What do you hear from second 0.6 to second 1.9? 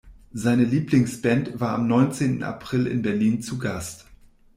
Lieblingsband war am